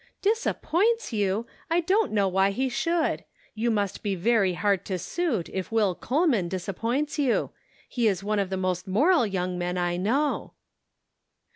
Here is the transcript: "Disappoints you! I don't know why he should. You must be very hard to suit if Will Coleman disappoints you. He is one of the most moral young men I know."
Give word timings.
"Disappoints 0.23 1.13
you! 1.13 1.45
I 1.69 1.79
don't 1.81 2.11
know 2.11 2.27
why 2.27 2.49
he 2.49 2.69
should. 2.69 3.23
You 3.53 3.69
must 3.69 4.01
be 4.01 4.15
very 4.15 4.53
hard 4.55 4.83
to 4.85 4.97
suit 4.97 5.47
if 5.49 5.71
Will 5.71 5.93
Coleman 5.93 6.47
disappoints 6.49 7.19
you. 7.19 7.51
He 7.87 8.07
is 8.07 8.23
one 8.23 8.39
of 8.39 8.49
the 8.49 8.57
most 8.57 8.87
moral 8.87 9.27
young 9.27 9.59
men 9.59 9.77
I 9.77 9.97
know." 9.97 10.53